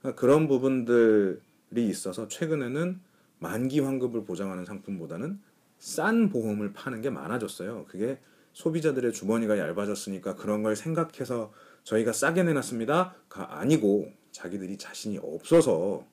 [0.00, 3.00] 그러니까 그런 부분들이 있어서 최근에는
[3.38, 5.40] 만기 환급을 보장하는 상품보다는
[5.78, 7.86] 싼 보험을 파는 게 많아졌어요.
[7.88, 8.18] 그게
[8.52, 11.52] 소비자들의 주머니가 얇아졌으니까 그런 걸 생각해서
[11.84, 16.06] 저희가 싸게 내놨습니다가 아니고 자기들이 자신이 없어서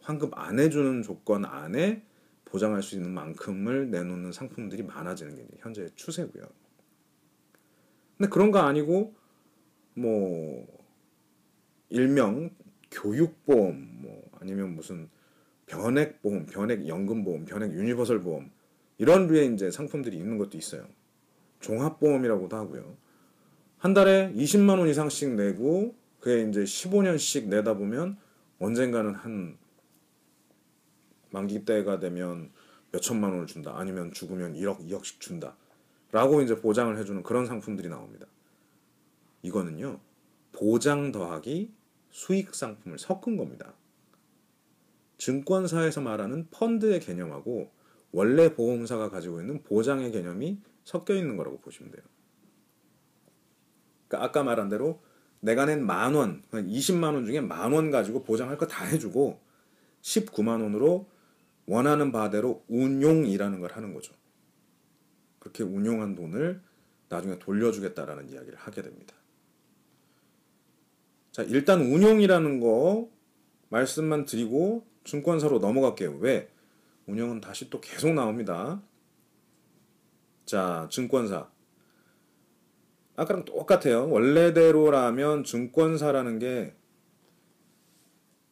[0.00, 2.04] 환급 안 해주는 조건 안에
[2.44, 6.44] 보장할 수 있는 만큼을 내놓는 상품들이 많아지는 게 현재 추세고요.
[8.16, 9.14] 근데 그런 거 아니고
[9.94, 10.66] 뭐
[11.88, 12.50] 일명
[12.90, 15.08] 교육보험 뭐 아니면 무슨
[15.66, 18.50] 변액보험, 변액연금보험, 변액 유니버설보험
[18.98, 20.86] 이런 류의 이제 상품들이 있는 것도 있어요.
[21.60, 22.96] 종합보험이라고도 하고요.
[23.78, 28.16] 한 달에 20만 원 이상씩 내고 그게 이제 15년씩 내다 보면
[28.58, 29.56] 언젠가는 한
[31.30, 32.50] 만기 때가 되면
[32.92, 33.72] 몇 천만 원을 준다.
[33.76, 35.56] 아니면 죽으면 1억, 2억씩 준다.
[36.12, 38.26] 라고 이제 보장을 해주는 그런 상품들이 나옵니다.
[39.42, 39.98] 이거는요,
[40.52, 41.72] 보장 더하기
[42.10, 43.74] 수익 상품을 섞은 겁니다.
[45.18, 47.70] 증권사에서 말하는 펀드의 개념하고
[48.12, 52.02] 원래 보험사가 가지고 있는 보장의 개념이 섞여 있는 거라고 보시면 돼요.
[54.08, 55.00] 그러니까 아까 말한 대로
[55.40, 59.40] 내가 낸 만 원, 20만 원 중에 만 원 가지고 보장할 거 다 해주고
[60.02, 61.08] 19만 원으로
[61.66, 64.12] 원하는 바대로 운용이라는 걸 하는 거죠.
[65.42, 66.62] 그렇게 운용한 돈을
[67.08, 69.12] 나중에 돌려주겠다라는 이야기를 하게 됩니다.
[71.32, 73.10] 자, 일단 운용이라는 거
[73.68, 76.18] 말씀만 드리고 증권사로 넘어갈게요.
[76.20, 76.48] 왜?
[77.06, 78.80] 운영은 다시 또 계속 나옵니다.
[80.44, 81.50] 자, 증권사.
[83.16, 84.08] 아까랑 똑같아요.
[84.10, 86.72] 원래대로라면 증권사라는 게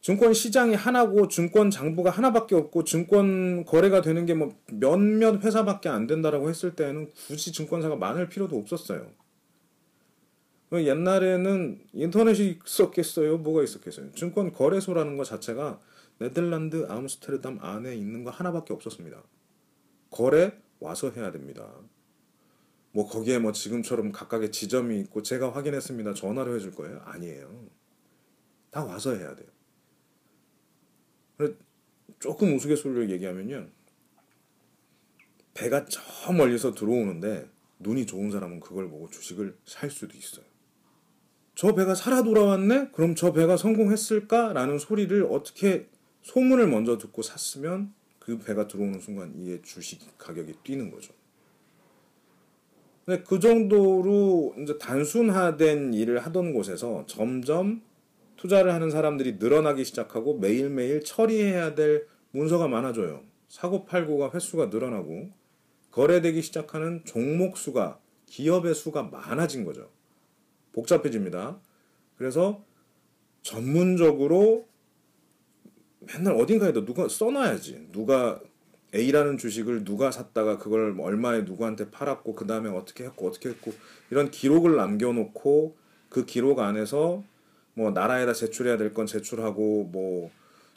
[0.01, 6.07] 증권 시장이 하나고 증권 장부가 하나밖에 없고 증권 거래가 되는 게 뭐 몇몇 회사밖에 안
[6.07, 9.11] 된다라고 했을 때는 굳이 증권사가 많을 필요도 없었어요.
[10.73, 13.39] 옛날에는 인터넷이 있었겠어요?
[13.39, 14.13] 뭐가 있었겠어요?
[14.13, 15.81] 증권 거래소라는 것 자체가
[16.19, 19.23] 네덜란드 암스테르담 안에 있는 거 하나밖에 없었습니다.
[20.11, 21.69] 거래 와서 해야 됩니다.
[22.93, 26.15] 뭐 거기에 뭐 지금처럼 각각의 지점이 있고 제가 확인했습니다.
[26.15, 27.01] 전화로 해줄 거예요?
[27.05, 27.67] 아니에요.
[28.71, 29.49] 다 와서 해야 돼요.
[32.19, 33.69] 조금 우스갯소리를 얘기하면요.
[35.55, 37.49] 배가 저 멀리서 들어오는데
[37.81, 40.45] 눈이 좋은 사람은 그걸 보고 주식을 살 수도 있어요.
[41.55, 42.91] 저 배가 살아 돌아왔네?
[42.93, 44.53] 그럼 저 배가 성공했을까?
[44.53, 45.89] 라는 소리를 어떻게
[46.23, 51.13] 소문을 먼저 듣고 샀으면 그 배가 들어오는 순간 이게 주식 가격이 뛰는 거죠.
[53.05, 57.83] 근데 그 정도로 이제 단순화된 일을 하던 곳에서 점점
[58.41, 63.23] 투자를 하는 사람들이 늘어나기 시작하고 매일매일 처리해야 될 문서가 많아져요.
[63.49, 65.31] 사고 팔고가 횟수가 늘어나고
[65.91, 69.91] 거래되기 시작하는 종목 수가 기업의 수가 많아진 거죠.
[70.73, 71.61] 복잡해집니다.
[72.17, 72.65] 그래서
[73.43, 74.67] 전문적으로
[76.01, 77.89] 맨날 어딘가에다 누가 써놔야지.
[77.93, 78.41] 누가
[78.95, 83.75] A라는 주식을 누가 샀다가 그걸 얼마에 누구한테 팔았고 그 다음에 어떻게 했고 어떻게 했고
[84.11, 85.77] 이런 기록을 남겨놓고
[86.09, 87.23] 그 기록 안에서
[87.75, 90.31] 뭐 나라에다 제출해야 될 건 제출하고 뭐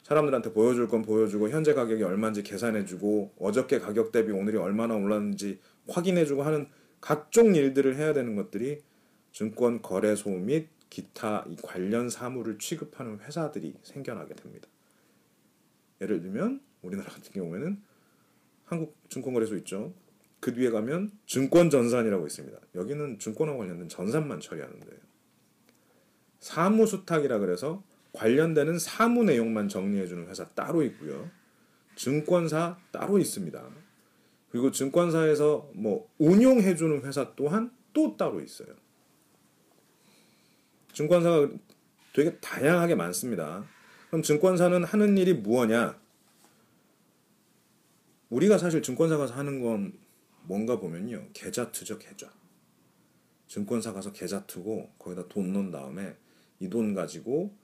[0.04, 6.42] 사람들한테 보여줄 건 보여주고 현재 가격이 얼마인지 계산해주고 어저께 가격 대비 오늘이 얼마나 올랐는지 확인해주고
[6.42, 6.68] 하는
[7.00, 8.82] 각종 일들을 해야 되는 것들이
[9.32, 14.68] 증권 거래소 및 기타 관련 사물을 취급하는 회사들이 생겨나게 됩니다.
[16.00, 17.80] 예를 들면 우리나라 같은 경우에는
[18.64, 19.92] 한국 증권거래소 있죠.
[20.40, 22.58] 그 뒤에 가면 증권 전산이라고 있습니다.
[22.74, 24.98] 여기는 증권과 관련된 전산만 처리하는데요.
[26.44, 31.30] 사무수탁이라 그래서 관련되는 사무 내용만 정리해주는 회사 따로 있고요.
[31.96, 33.66] 증권사 따로 있습니다.
[34.50, 38.68] 그리고 증권사에서 뭐 운용해주는 회사 또한 또 따로 있어요.
[40.92, 41.48] 증권사가
[42.12, 43.64] 되게 다양하게 많습니다.
[44.08, 45.98] 그럼 증권사는 하는 일이 무엇냐?
[48.28, 49.94] 우리가 사실 증권사 가서 하는 건
[50.42, 51.26] 뭔가 보면요.
[51.32, 52.30] 계좌 트죠, 계좌.
[53.48, 56.16] 증권사 가서 계좌 트고 거기다 돈 넣은 다음에
[56.64, 57.54] 이 돈 가지고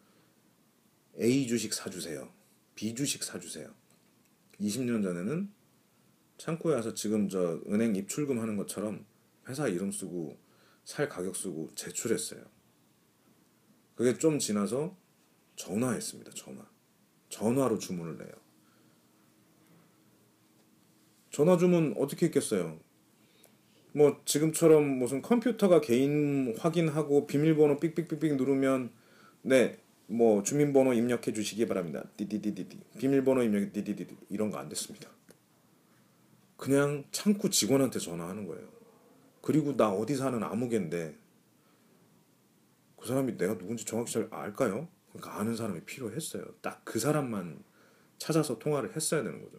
[1.18, 2.30] A 주식 사주세요.
[2.74, 3.74] B 주식 사주세요.
[4.60, 5.50] 20년 전에는
[6.36, 9.06] 창고에 와서 지금 저 은행 입출금 하는 것처럼
[9.48, 10.38] 회사 이름 쓰고
[10.84, 12.44] 살 가격 쓰고 제출했어요.
[13.94, 14.96] 그게 좀 지나서
[15.56, 16.32] 전화했습니다.
[16.32, 16.68] 전화.
[17.28, 18.32] 전화로 주문을 내요.
[21.30, 22.80] 전화 주문 어떻게 했겠어요?
[23.92, 28.90] 뭐 지금처럼 무슨 컴퓨터가 개인 확인하고 비밀번호 삑삑삑삑 누르면
[29.42, 29.78] 네.
[30.06, 32.04] 뭐 주민번호 입력해 주시기 바랍니다.
[32.16, 32.80] 디디디디디.
[32.98, 35.08] 비밀번호 입력 디디디디 이런 거 안 됐습니다.
[36.56, 38.68] 그냥 창구 직원한테 전화하는 거예요.
[39.40, 41.16] 그리고 나 어디 사는 아무개인데
[42.96, 44.88] 그 사람이 내가 누군지 정확히 잘 알까요?
[45.12, 46.44] 그러니까 아는 사람이 필요했어요.
[46.60, 47.62] 딱 그 사람만
[48.18, 49.58] 찾아서 통화를 했어야 되는 거죠.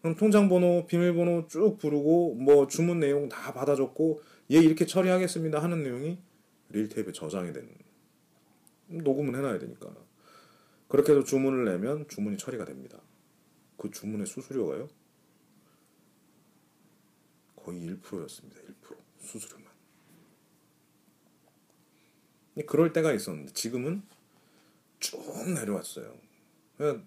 [0.00, 5.82] 그럼 통장 번호, 비밀번호 쭉 부르고 뭐 주문 내용 다 받아줬고 얘 이렇게 처리하겠습니다 하는
[5.82, 6.18] 내용이
[6.70, 7.68] 릴테이프에 저장이 되는
[8.88, 9.94] 녹음은 해놔야 되니까
[10.88, 12.98] 그렇게 해서 주문을 내면 주문이 처리가 됩니다.
[13.76, 14.88] 그 주문의 수수료가요
[17.56, 18.60] 거의 1%였습니다.
[18.60, 19.70] 1% 수수료만.
[22.66, 24.02] 그럴 때가 있었는데 지금은
[24.98, 25.20] 쭉
[25.54, 26.16] 내려왔어요.
[26.76, 27.04] 그러니까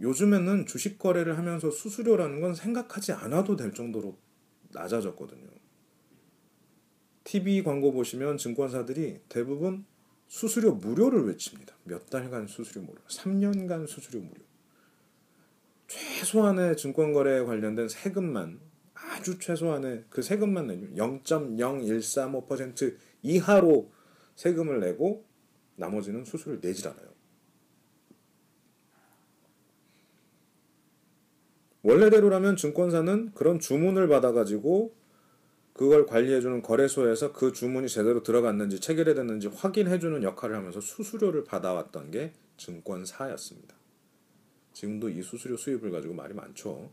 [0.00, 4.16] 요즘에는 주식 거래를 하면서 수수료라는 건 생각하지 않아도 될 정도로
[4.72, 5.48] 낮아졌거든요.
[7.24, 9.84] TV 광고 보시면 증권사들이 대부분
[10.28, 11.76] 수수료 무료를 외칩니다.
[11.84, 14.40] 몇 달간 수수료 무료, 3년간 수수료 무료.
[15.88, 18.60] 최소한의 증권 거래에 관련된 세금만
[18.94, 23.92] 아주 최소한의 그 세금만 내면 0.0135% 이하로
[24.36, 25.26] 세금을 내고
[25.76, 27.09] 나머지는 수수료를 내질 않아요.
[31.82, 34.94] 원래대로라면 증권사는 그런 주문을 받아가지고
[35.72, 42.32] 그걸 관리해주는 거래소에서 그 주문이 제대로 들어갔는지 체결이 됐는지 확인해주는 역할을 하면서 수수료를 받아왔던 게
[42.58, 43.74] 증권사였습니다.
[44.74, 46.90] 지금도 이 수수료 수입을 가지고 말이 많죠.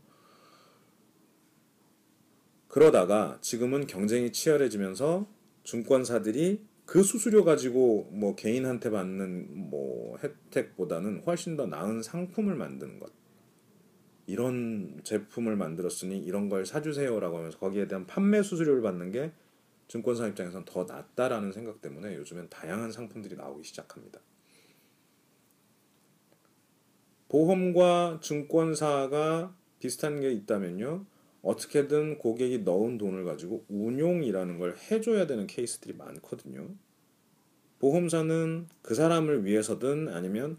[2.68, 5.26] 그러다가 지금은 경쟁이 치열해지면서
[5.64, 13.17] 증권사들이 그 수수료 가지고 뭐 개인한테 받는 뭐 혜택보다는 훨씬 더 나은 상품을 만드는 것.
[14.28, 19.32] 이런 제품을 만들었으니 이런 걸 사주세요라고 하면서 거기에 대한 판매 수수료를 받는 게
[19.88, 24.20] 증권사 입장에선 더 낫다라는 생각 때문에 요즘엔 다양한 상품들이 나오기 시작합니다.
[27.30, 31.06] 보험과 증권사가 비슷한 게 있다면요.
[31.40, 36.68] 어떻게든 고객이 넣은 돈을 가지고 운용이라는 걸 해줘야 되는 케이스들이 많거든요.
[37.78, 40.58] 보험사는 그 사람을 위해서든 아니면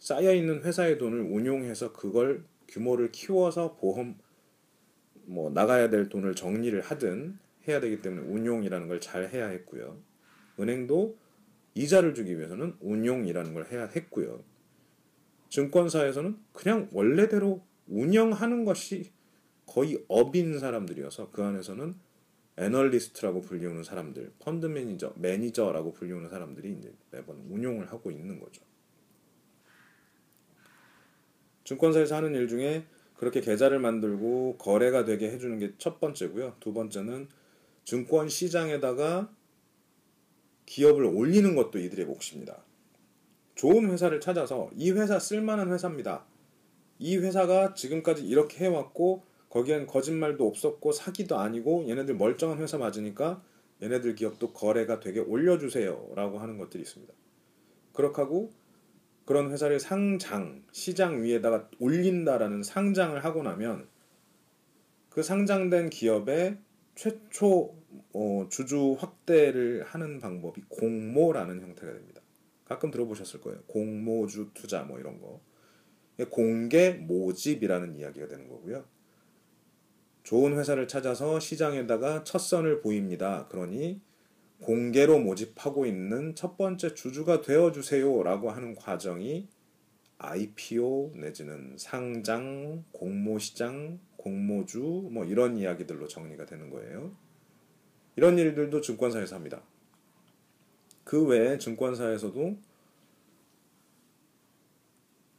[0.00, 4.18] 쌓여있는 회사의 돈을 운용해서 그걸 규모를 키워서 보험
[5.26, 9.98] 뭐 나가야 될 돈을 정리를 하든 해야 되기 때문에 운용이라는 걸 잘 해야 했고요.
[10.58, 11.16] 은행도
[11.74, 14.42] 이자를 주기 위해서는 운용이라는 걸 해야 했고요.
[15.48, 19.12] 증권사에서는 그냥 원래대로 운영하는 것이
[19.66, 21.94] 거의 업인 사람들이어서 그 안에서는
[22.56, 28.62] 애널리스트라고 불리우는 사람들, 펀드 매니저, 매니저라고 불리우는 사람들이 이제 매번 운용을 하고 있는 거죠.
[31.64, 32.84] 증권사에서 하는 일 중에
[33.16, 36.56] 그렇게 계좌를 만들고 거래가 되게 해주는 게 첫 번째고요.
[36.60, 37.28] 두 번째는
[37.84, 39.30] 증권 시장에다가
[40.66, 42.64] 기업을 올리는 것도 이들의 몫입니다.
[43.54, 46.24] 좋은 회사를 찾아서 이 회사 쓸만한 회사입니다.
[46.98, 53.42] 이 회사가 지금까지 이렇게 해왔고 거기엔 거짓말도 없었고 사기도 아니고 얘네들 멀쩡한 회사 맞으니까
[53.82, 57.12] 얘네들 기업도 거래가 되게 올려주세요 라고 하는 것들이 있습니다.
[57.92, 58.50] 그렇게 하고
[59.24, 63.88] 그런 회사를 상장, 시장 위에다가 올린다라는 상장을 하고 나면
[65.08, 66.58] 그 상장된 기업의
[66.94, 67.74] 최초
[68.12, 72.20] 어, 주주 확대를 하는 방법이 공모라는 형태가 됩니다.
[72.64, 73.60] 가끔 들어보셨을 거예요.
[73.66, 75.40] 공모주 투자 뭐 이런 거.
[76.30, 78.84] 공개 모집이라는 이야기가 되는 거고요.
[80.22, 83.46] 좋은 회사를 찾아서 시장에다가 첫 선을 보입니다.
[83.48, 84.00] 그러니
[84.60, 89.48] 공개로 모집하고 있는 첫 번째 주주가 되어 주세요 라고 하는 과정이
[90.18, 97.14] IPO 내지는 상장, 공모시장, 공모주 뭐 이런 이야기들로 정리가 되는 거예요.
[98.16, 99.62] 이런 일들도 증권사에서 합니다.
[101.02, 102.56] 그 외에 증권사에서도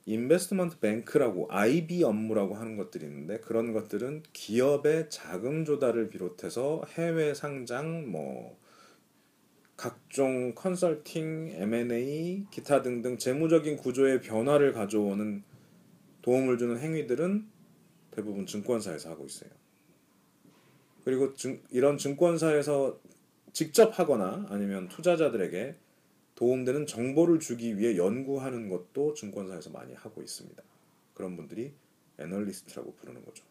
[0.08, 8.12] 인베스트먼트 뱅크라고 IB 업무라고 하는 것들이 있는데 그런 것들은 기업의 자금 조달을 비롯해서 해외 상장
[8.12, 8.56] 뭐
[9.86, 15.43] 각종 컨설팅, M&A, 기타 등등 재무적인 구조의 변화를 가져오는
[16.24, 17.48] 도움을 주는 행위들은
[18.10, 19.52] 대부분 증권사에서 하고 있어요.
[21.04, 23.00] 그리고 증, 이런 증권사에서
[23.54, 25.76] 직접 하거나 아니면 투자자들에게
[26.34, 30.63] 도움되는 정보를 주기 위해 연구하는 것도 증권사에서 많이 하고 있습니다.
[31.13, 31.76] 그런 분들이
[32.17, 33.43] 애널리스트라고 부르는 거죠.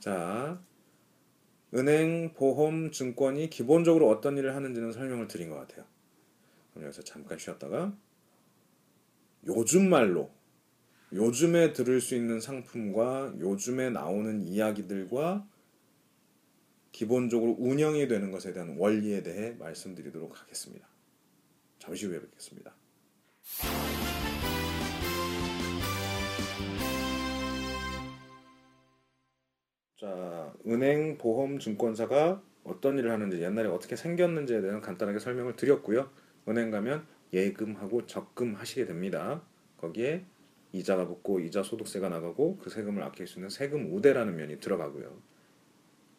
[0.00, 0.62] 자,
[1.74, 5.84] 은행, 보험, 증권이 기본적으로 어떤 일을 하는지는 설명을 드린 것 같아요.
[6.72, 7.94] 그럼 여기서 잠깐 쉬었다가
[9.46, 10.30] 요즘 말로
[11.12, 15.46] 요즘에 들을 수 있는 상품과 요즘에 나오는 이야기들과
[16.92, 20.88] 기본적으로 운영이 되는 것에 대한 원리에 대해 말씀드리도록 하겠습니다.
[21.78, 22.74] 잠시 후에 뵙겠습니다.
[29.98, 36.08] 자, 은행, 보험, 증권사가 어떤 일을 하는지, 옛날에 어떻게 생겼는지에 대한 간단하게 설명을 드렸고요.
[36.46, 39.42] 은행 가면 예금하고 적금 하시게 됩니다.
[39.78, 40.24] 거기에
[40.70, 45.10] 이자가 붙고 이자 소득세가 나가고 그 세금을 아낄 수 있는 세금 우대라는 면이 들어가고요.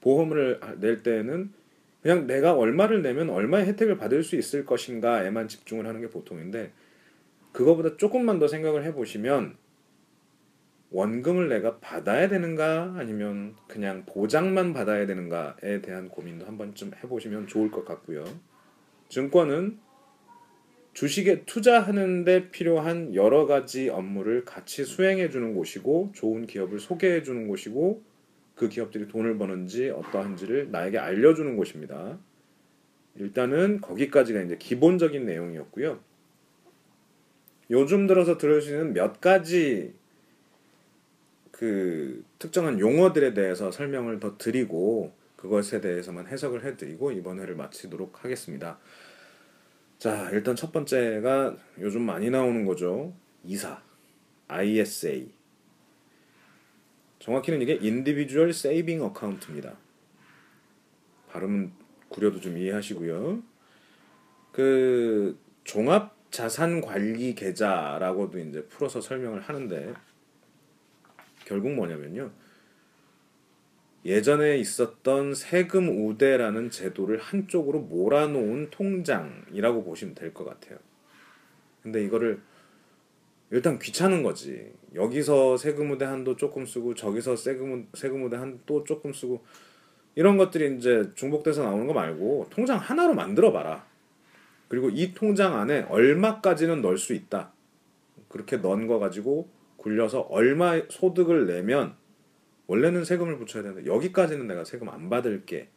[0.01, 1.53] 보험을 낼 때에는
[2.01, 6.73] 그냥 내가 얼마를 내면 얼마의 혜택을 받을 수 있을 것인가에만 집중을 하는 게 보통인데
[7.53, 9.55] 그거보다 조금만 더 생각을 해보시면
[10.91, 17.69] 원금을 내가 받아야 되는가 아니면 그냥 보장만 받아야 되는가에 대한 고민도 한 번쯤 해보시면 좋을
[17.69, 18.23] 것 같고요.
[19.09, 19.79] 증권은
[20.93, 28.03] 주식에 투자하는데 필요한 여러 가지 업무를 같이 수행해 주는 곳이고 좋은 기업을 소개해 주는 곳이고
[28.55, 32.19] 그 기업들이 돈을 버는지 어떠한지를 나에게 알려주는 곳입니다.
[33.15, 35.99] 일단은 거기까지가 이제 기본적인 내용이었고요.
[37.71, 39.93] 요즘 들어서 있는 몇 가지
[41.59, 48.79] 그 특정한 용어들에 대해서 설명을 더 드리고 그것에 대해서만 해석을 해드리고 이번 회를 마치도록 하겠습니다.
[49.97, 53.13] 자, 일단 첫 번째가 요즘 많이 나오는 거죠.
[53.43, 53.81] 이사,
[54.47, 55.33] ISA.
[57.19, 59.75] 정확히는 이게 Individual Saving Account입니다.
[61.27, 61.73] 발음은
[62.07, 63.43] 구려도 좀 이해하시고요.
[64.53, 69.93] 그 종합 자산 관리 계좌라고도 이제 풀어서 설명을 하는데
[71.49, 72.29] 결국 뭐냐면요.
[74.05, 80.77] 예전에 있었던 세금 우대라는 제도를 한쪽으로 몰아놓은 통장이라고 보시면 될 것 같아요.
[81.81, 82.39] 근데 이거를
[83.49, 84.71] 일단 귀찮은 거지.
[84.93, 89.43] 여기서 세금 우대 한도 조금 쓰고 저기서 세금 세금 우대 한도 조금 쓰고
[90.13, 93.87] 이런 것들이 이제 중복돼서 나오는 거 말고 통장 하나로 만들어 봐라.
[94.67, 97.51] 그리고 이 통장 안에 얼마까지는 넣을 수 있다.
[98.27, 101.95] 그렇게 넣은 거 가지고 굴려서 얼마 소득을 내면
[102.67, 105.69] 원래는 세금을 붙여야 되는데 여기까지는 내가 세금 안 받을게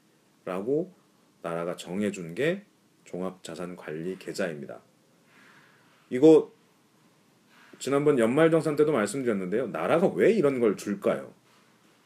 [0.44, 0.92] 라고
[1.40, 2.64] 나라가 정해준 게
[3.04, 4.80] 종합자산관리 계좌입니다.
[6.10, 6.52] 이거
[7.78, 9.68] 지난번 연말정산 때도 말씀드렸는데요.
[9.68, 11.32] 나라가 왜 이런 걸 줄까요?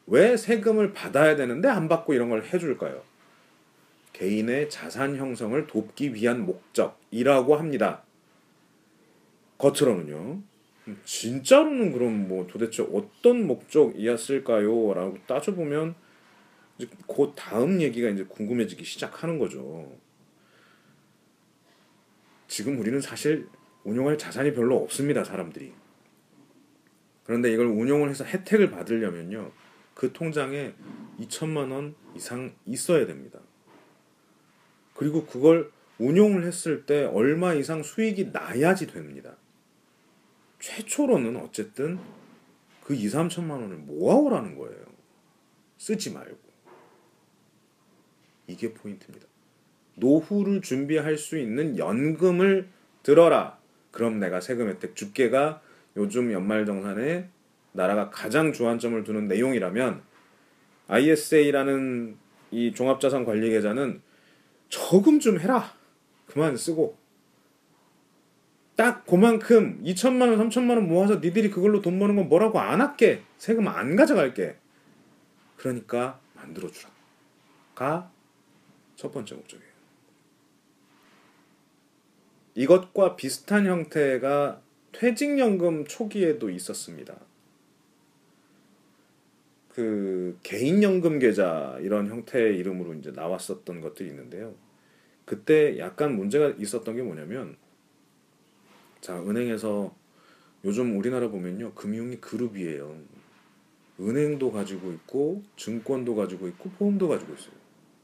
[0.07, 3.03] 왜 세금을 받아야 되는데 안 받고 이런 걸 해줄까요?
[4.13, 8.03] 개인의 자산 형성을 돕기 위한 목적이라고 합니다.
[9.57, 10.41] 겉으로는요.
[11.03, 14.93] 진짜로는 그럼 뭐 도대체 어떤 목적이었을까요?
[14.93, 15.95] 라고 따져보면
[16.77, 19.91] 이제 그 다음 얘기가 이제 궁금해지기 시작하는 거죠.
[22.47, 23.47] 지금 우리는 사실
[23.83, 25.73] 운용할 자산이 별로 없습니다, 사람들이.
[27.23, 29.51] 그런데 이걸 운용을 해서 혜택을 받으려면요.
[29.93, 30.73] 그 통장에
[31.19, 33.39] 2천만 원 이상 있어야 됩니다.
[34.93, 39.35] 그리고 그걸 운용을 했을 때 얼마 이상 수익이 나야지 됩니다.
[40.59, 41.99] 최초로는 어쨌든
[42.83, 44.85] 그 2, 3천만 원을 모아오라는 거예요.
[45.77, 46.37] 쓰지 말고.
[48.47, 49.27] 이게 포인트입니다.
[49.95, 52.69] 노후를 준비할 수 있는 연금을
[53.03, 53.57] 들어라.
[53.91, 55.61] 그럼 내가 세금 혜택 줄게가
[55.97, 57.29] 요즘 연말정산에
[57.73, 60.01] 나라가 가장 주안점을 두는 내용이라면
[60.87, 62.17] ISA라는
[62.51, 64.01] 이 종합자산관리계좌는
[64.69, 65.73] 저금 좀 해라.
[66.25, 66.97] 그만 쓰고
[68.77, 73.23] 딱 그만큼 2천만 원, 3천만 원 모아서 니들이 그걸로 돈 버는 건 뭐라고 안 할게.
[73.37, 74.55] 세금 안 가져갈게.
[75.57, 76.89] 그러니까 만들어 주라.
[77.75, 78.17] 가
[78.97, 79.71] 첫 번째 목적이에요.
[82.55, 84.61] 이것과 비슷한 형태가
[84.91, 87.15] 퇴직연금 초기에도 있었습니다.
[89.69, 94.55] 그 개인연금 계좌 이런 형태의 이름으로 이제 나왔었던 것들이 있는데요.
[95.23, 97.55] 그때 약간 문제가 있었던 게 뭐냐면
[99.01, 99.93] 자, 은행에서
[100.65, 101.73] 요즘 우리나라 보면요.
[101.73, 102.97] 금융이 그룹이에요.
[103.99, 107.53] 은행도 가지고 있고 증권도 가지고 있고 보험도 가지고 있어요.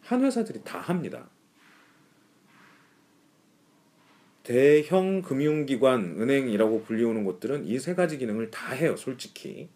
[0.01, 1.29] 한 회사들이 다 합니다.
[4.43, 9.69] 대형 금융기관, 은행이라고 불리우는 곳들은 이 세 가지 기능을 다 해요, 솔직히.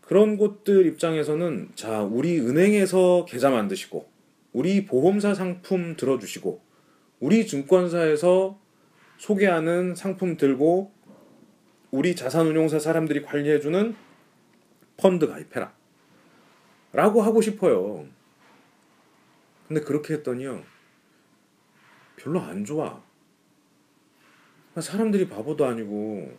[0.00, 4.08] 그런 곳들 입장에서는 자, 우리 은행에서 계좌 만드시고,
[4.52, 6.60] 우리 보험사 상품 들어주시고,
[7.20, 8.58] 우리 증권사에서
[9.16, 10.92] 소개하는 상품 들고
[11.90, 13.94] 우리 자산운용사 사람들이 관리해주는
[14.96, 15.72] 펀드 가입해라.
[16.92, 18.06] 라고 하고 싶어요.
[19.66, 20.62] 근데 그렇게 했더니요.
[22.16, 23.02] 별로 안 좋아.
[24.78, 26.36] 사람들이 바보도 아니고,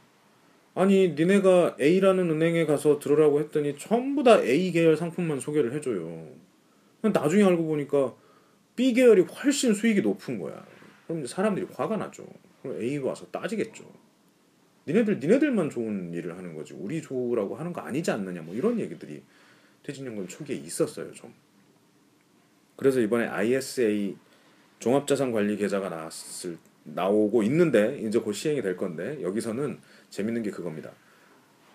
[0.76, 6.30] 아니, 니네가 A라는 은행에 가서 들어라고 했더니 전부 다 A 계열 상품만 소개를 해줘요.
[7.02, 8.16] 나중에 알고 보니까
[8.80, 10.66] B 계열이 훨씬 수익이 높은 거야.
[11.06, 12.26] 그럼 사람들이 화가 나죠.
[12.62, 13.84] 그럼 A 와서 따지겠죠.
[14.88, 19.22] 니네들 니네들만 좋은 일을 하는 거지 우리 좋으라고 하는 거 아니지 않느냐 뭐 이런 얘기들이
[19.84, 21.34] 퇴직연금 초기에 있었어요 좀.
[22.78, 24.16] 그래서 이번에 ISA
[24.80, 29.78] 종합자산관리 계좌가 나왔을 나오고 있는데 이제 곧 시행이 될 건데 여기서는
[30.10, 30.94] 재밌는 게 그겁니다.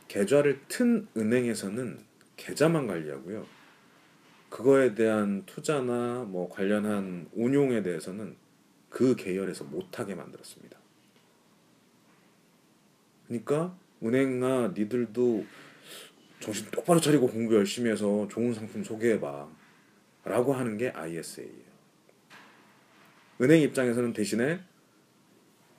[0.09, 1.99] 계좌를 튼 은행에서는
[2.39, 3.45] 계좌만 관리하고요.
[4.55, 8.37] 그거에 대한 투자나 뭐 관련한 운용에 대해서는
[8.89, 10.79] 그 계열에서 못하게 만들었습니다.
[13.27, 15.45] 그러니까 은행아 니들도
[16.39, 19.49] 정신 똑바로 차리고 공부 열심히 해서 좋은 상품 소개해봐
[20.23, 21.65] 라고 하는 게 ISA예요.
[23.41, 24.61] 은행 입장에서는 대신에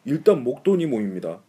[0.04, 1.42] 일단 목돈이 모입니다.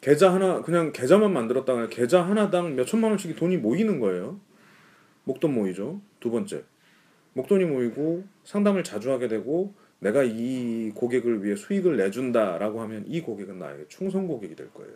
[0.00, 4.47] 계좌 하나 그냥 계좌만 만들었다가 계좌 하나당 몇 천만 원씩이 돈이 모이는 거예요.
[5.28, 6.00] 목돈 모이죠.
[6.20, 6.64] 두 번째
[7.34, 13.58] 목돈이 모이고 상담을 자주 하게 되고 내가 이 고객을 위해 수익을 내준다라고 하면 이 고객은
[13.58, 14.94] 나에게 충성 고객이 될 거예요.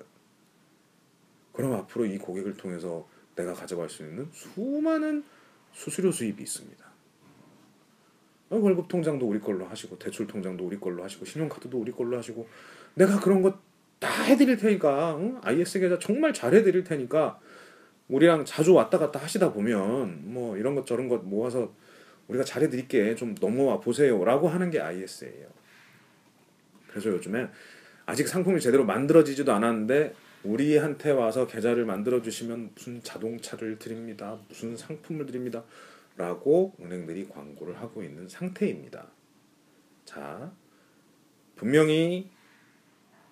[1.52, 3.06] 그럼 앞으로 이 고객을 통해서
[3.36, 5.22] 내가 가져갈 수 있는 수많은
[5.72, 6.82] 수수료 수입이 있습니다.
[8.50, 12.48] 어, 월급 통장도 우리 걸로 하시고 대출 통장도 우리 걸로 하시고 신용카드도 우리 걸로 하시고
[12.94, 15.38] 내가 그런 것다 해드릴 테니까 응?
[15.42, 17.38] IS 계좌 정말 잘 해드릴 테니까
[18.12, 21.72] 우리랑 자주 왔다 갔다 하시다 보면 뭐 이런 것 저런 것 모아서
[22.28, 25.48] 우리가 잘해드릴게 좀 넘어와 보세요라고 하는 게 IS예요.
[26.88, 27.48] 그래서 요즘에
[28.04, 34.38] 아직 상품이 제대로 만들어지지도 않았는데 우리한테 와서 계좌를 만들어 주시면 무슨 자동차를 드립니다.
[34.48, 35.64] 무슨 상품을 드립니다.
[36.16, 39.06] 라고 은행들이 광고를 하고 있는 상태입니다.
[40.04, 40.52] 자,
[41.56, 42.28] 분명히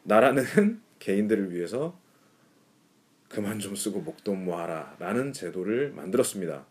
[0.04, 1.98] 나라는 개인들을 위해서
[3.30, 6.66] 그만 좀 쓰고 목돈 모아라 라는 제도를 만들었습니다.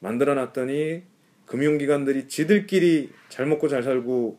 [0.00, 1.02] 만들어 놨더니
[1.46, 4.38] 금융기관들이 지들끼리 잘 먹고 잘 살고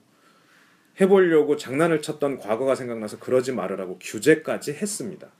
[1.01, 5.31] 해보려고 장난을 쳤던 과거가 생각나서 그러지 말으라고 규제까지 했습니다.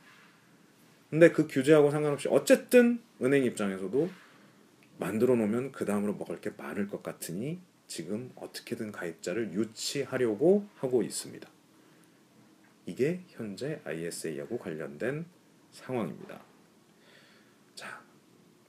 [1.11, 4.09] 근데 그 규제하고 상관없이 어쨌든 은행 입장에서도
[4.97, 11.47] 만들어 놓으면 그 다음으로 먹을 게 많을 것 같으니 지금 어떻게든 가입자를 유치하려고 하고 있습니다.
[12.85, 15.25] 이게 현재 ISA하고 관련된
[15.71, 16.41] 상황입니다.
[17.75, 18.01] 자,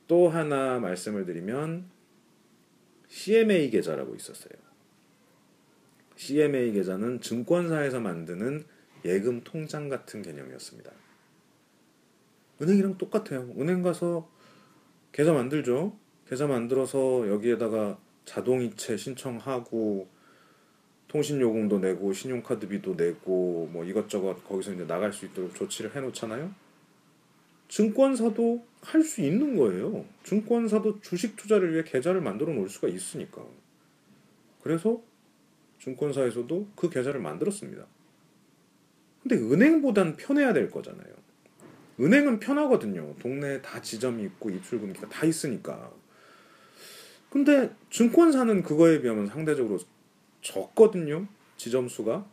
[0.06, 1.90] 또 하나 말씀을 드리면
[3.08, 4.52] CMA 계좌라고 있었어요.
[6.16, 8.64] CMA 계좌는 증권사에서 만드는
[9.04, 10.90] 예금 통장 같은 개념이었습니다.
[12.60, 13.52] 은행이랑 똑같아요.
[13.58, 14.30] 은행 가서
[15.12, 15.96] 계좌 만들죠.
[16.28, 20.08] 계좌 만들어서 여기에다가 자동이체 신청하고
[21.08, 26.54] 통신 요금도 내고 신용카드비도 내고 뭐 이것저것 거기서 이제 나갈 수 있도록 조치를 해놓잖아요.
[27.70, 30.04] 증권사도 할 수 있는 거예요.
[30.24, 33.44] 증권사도 주식 투자를 위해 계좌를 만들어 놓을 수가 있으니까.
[34.62, 35.00] 그래서
[35.78, 37.86] 증권사에서도 그 계좌를 만들었습니다.
[39.22, 41.14] 근데 은행보단 편해야 될 거잖아요.
[42.00, 43.14] 은행은 편하거든요.
[43.20, 45.92] 동네에 다 지점이 있고 입출금기가 다 있으니까.
[47.28, 49.78] 근데 증권사는 그거에 비하면 상대적으로
[50.40, 51.28] 적거든요.
[51.56, 52.26] 지점 수가.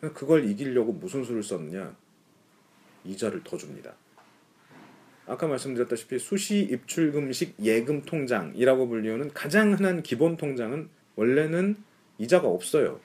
[0.00, 1.96] 그걸 이기려고 무슨 수를 썼느냐?
[3.04, 3.94] 이자를 더 줍니다.
[5.30, 11.76] 아까 말씀드렸다시피 수시 입출금식 예금 통장이라고 불리우는 가장 흔한 기본 통장은 원래는
[12.18, 12.98] 이자가 없어요.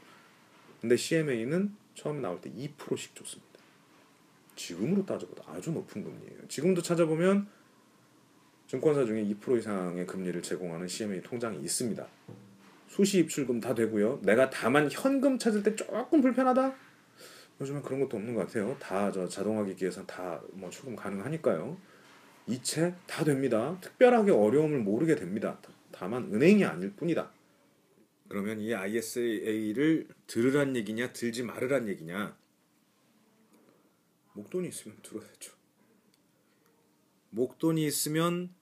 [0.81, 3.59] 근데 CMA는 처음 나올 때 2%씩 줬습니다.
[4.55, 6.47] 지금으로 따져보다 아주 높은 금리예요.
[6.47, 7.47] 지금도 찾아보면
[8.67, 12.07] 증권사 중에 2% 이상의 금리를 제공하는 CMA 통장이 있습니다.
[12.87, 14.21] 수시 입출금 다 되고요.
[14.23, 16.73] 내가 다만 현금 찾을 때 조금 불편하다.
[17.61, 18.75] 요즘은 그런 것도 없는 것 같아요.
[18.79, 21.77] 다 저 자동화기기에서 다 뭐 출금 가능하니까요.
[22.47, 23.77] 이체 다 됩니다.
[23.81, 25.59] 특별하게 어려움을 모르게 됩니다.
[25.91, 27.31] 다만 은행이 아닐 뿐이다.
[28.27, 32.35] 그러면 이 ISA를 들으란 얘기냐 들지 말으란 얘기냐
[34.33, 35.53] 목돈이 있으면 들어야죠.
[37.29, 38.53] 목돈이 있으면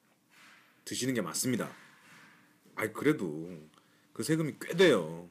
[0.86, 1.72] 드시는 게 맞습니다.
[2.76, 3.50] 아이 그래도
[4.14, 5.30] 그 세금이 꽤 돼요.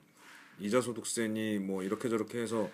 [0.58, 2.70] 이자 소득세니 뭐 이렇게 저렇게 해서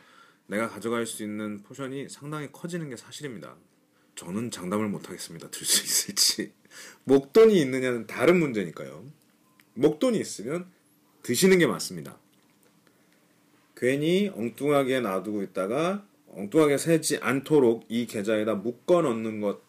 [0.46, 3.56] 내가 가져갈 수 있는 포션이 상당히 커지는 게 사실입니다.
[4.18, 5.48] 저는 장담을 못 하겠습니다.
[5.50, 6.52] 들 수 있을지.
[7.04, 9.04] 목돈이 있느냐는 다른 문제니까요.
[9.74, 10.66] 목돈이 있으면
[11.22, 12.18] 드시는 게 맞습니다.
[13.76, 19.60] 괜히 엉뚱하게 놔두고 있다가 엉뚱하게 새지 않도록 이 계좌에다 묶어 넣는 것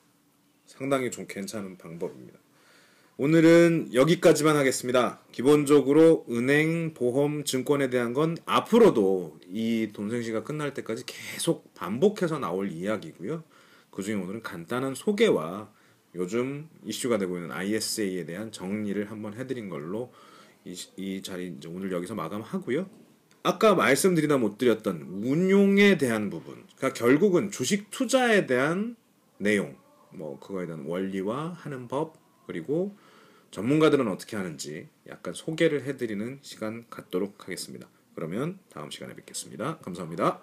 [0.66, 2.40] 상당히 좀 괜찮은 방법입니다.
[3.18, 5.20] 오늘은 여기까지만 하겠습니다.
[5.32, 13.44] 기본적으로 은행, 보험, 증권에 대한 건 앞으로도 이 돈생시가 끝날 때까지 계속 반복해서 나올 이야기고요.
[13.92, 15.72] 그 중에 오늘은 간단한 소개와
[16.16, 20.12] 요즘 이슈가 되고 있는 ISA에 대한 정리를 한번 해드린 걸로
[20.66, 22.90] 이, 이 자리 이제 오늘 여기서 마감하고요.
[23.44, 28.98] 아까 말씀드리다 못 드렸던 운용에 대한 부분, 그러니까 결국은 주식 투자에 대한
[29.38, 29.78] 내용,
[30.12, 32.96] 뭐 그거에 대한 원리와 하는 법 그리고
[33.52, 37.88] 전문가들은 어떻게 하는지 약간 소개를 해드리는 시간 갖도록 하겠습니다.
[38.14, 39.78] 그러면 다음 시간에 뵙겠습니다.
[39.78, 40.42] 감사합니다.